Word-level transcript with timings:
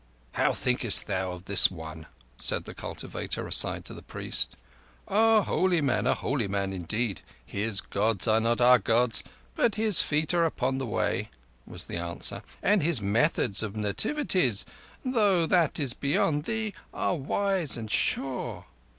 "How 0.31 0.51
thinkest 0.51 1.05
thou 1.05 1.33
of 1.33 1.45
this 1.45 1.69
one?" 1.69 2.07
said 2.35 2.65
the 2.65 2.73
cultivator 2.73 3.45
aside 3.45 3.85
to 3.85 3.93
the 3.93 4.01
priest. 4.01 4.57
"A 5.07 5.43
holy 5.43 5.79
man—a 5.79 6.15
holy 6.15 6.47
man 6.47 6.73
indeed. 6.73 7.21
His 7.45 7.81
Gods 7.81 8.27
are 8.27 8.39
not 8.41 8.57
the 8.57 8.77
Gods, 8.79 9.23
but 9.53 9.75
his 9.75 10.01
feet 10.01 10.33
are 10.33 10.43
upon 10.45 10.79
the 10.79 10.87
Way," 10.87 11.29
was 11.67 11.85
the 11.85 11.97
answer. 11.97 12.41
"And 12.63 12.81
his 12.81 12.99
methods 12.99 13.61
of 13.61 13.75
nativities, 13.75 14.65
though 15.05 15.45
that 15.45 15.79
is 15.79 15.93
beyond 15.93 16.45
thee, 16.45 16.73
are 16.91 17.13
wise 17.13 17.77
and 17.77 17.91
sure." 17.91 18.65